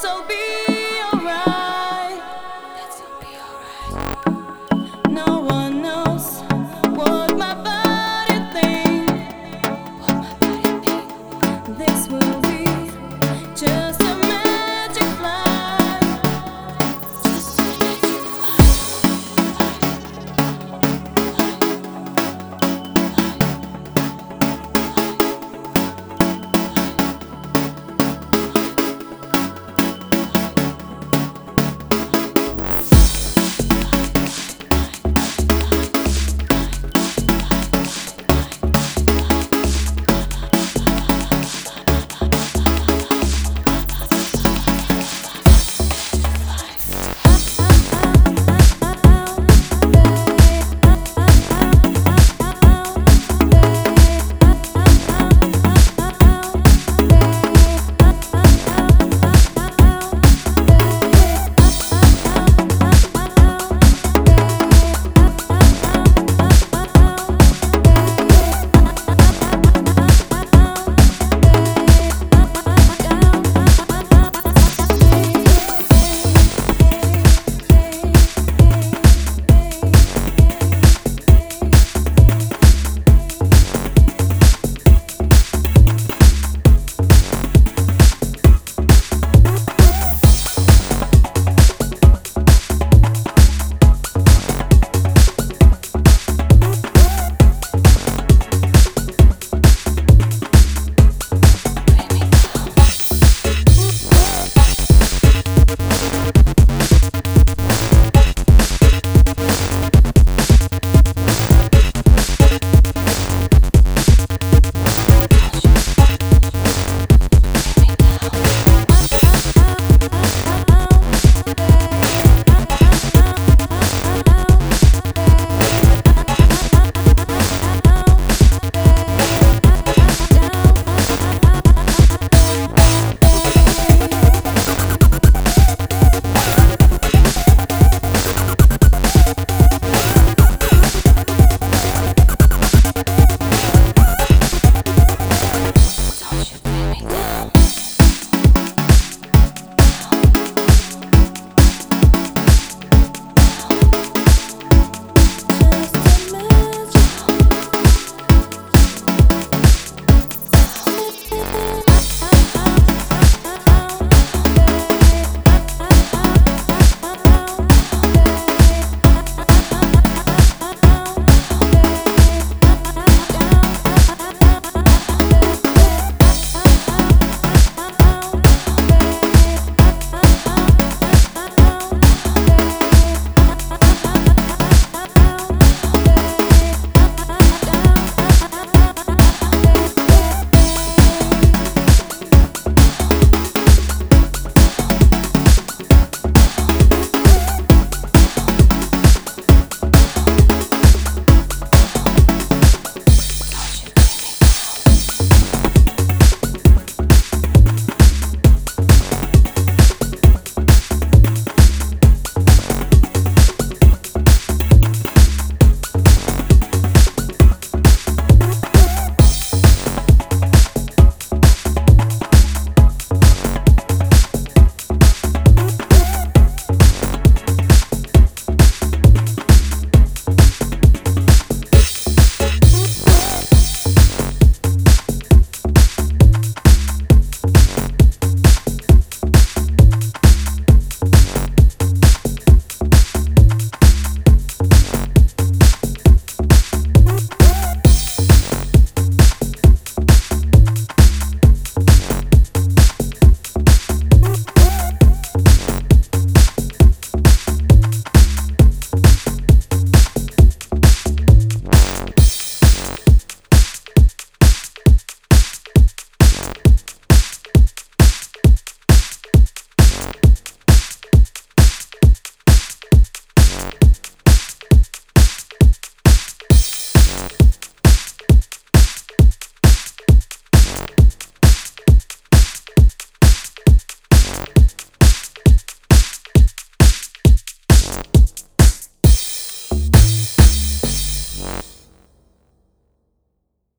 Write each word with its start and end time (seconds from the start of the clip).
so 0.00 0.24
be 0.26 0.69